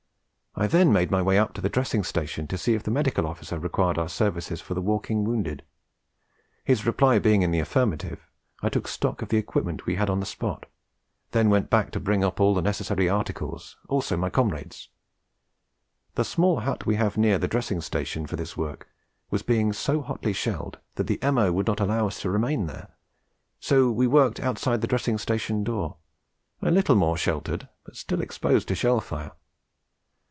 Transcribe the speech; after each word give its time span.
I 0.53 0.67
then 0.67 0.91
made 0.91 1.09
my 1.09 1.21
way 1.21 1.37
up 1.37 1.53
to 1.53 1.61
the 1.61 1.69
dressing 1.69 2.03
station 2.03 2.45
to 2.47 2.57
see 2.57 2.73
if 2.73 2.83
the 2.83 2.91
Medical 2.91 3.25
Officer 3.25 3.57
required 3.57 3.97
our 3.97 4.09
services 4.09 4.59
for 4.59 4.73
the 4.73 4.81
walking 4.81 5.23
wounded. 5.23 5.63
His 6.65 6.85
reply 6.85 7.19
being 7.19 7.41
in 7.41 7.51
the 7.51 7.61
affirmative, 7.61 8.27
I 8.61 8.67
took 8.67 8.85
stock 8.89 9.21
of 9.21 9.29
the 9.29 9.37
equipment 9.37 9.85
we 9.85 9.95
had 9.95 10.09
on 10.09 10.19
the 10.19 10.25
spot, 10.25 10.65
then 11.31 11.49
went 11.49 11.69
back 11.69 11.89
to 11.91 12.01
bring 12.01 12.21
up 12.21 12.41
all 12.41 12.61
necessary 12.61 13.07
articles, 13.07 13.77
also 13.87 14.17
my 14.17 14.29
comrades. 14.29 14.89
The 16.15 16.25
small 16.25 16.59
hut 16.59 16.85
we 16.85 16.95
have 16.95 17.15
near 17.15 17.37
the 17.37 17.47
dressing 17.47 17.79
station 17.79 18.27
for 18.27 18.35
this 18.35 18.57
work 18.57 18.89
was 19.29 19.43
being 19.43 19.71
so 19.71 20.01
hotly 20.01 20.33
shelled 20.33 20.79
that 20.95 21.07
the 21.07 21.23
M.O. 21.23 21.53
would 21.53 21.65
not 21.67 21.79
allow 21.79 22.07
us 22.07 22.19
to 22.21 22.29
remain 22.29 22.65
there, 22.65 22.89
so 23.61 23.89
we 23.89 24.05
worked 24.05 24.41
outside 24.41 24.81
the 24.81 24.87
dressing 24.87 25.17
station 25.17 25.63
door, 25.63 25.95
a 26.61 26.69
little 26.71 26.97
more 26.97 27.15
sheltered, 27.15 27.69
but 27.85 27.95
still 27.95 28.19
exposed 28.19 28.67
to 28.67 28.75
shell 28.75 28.99
fire. 28.99 29.31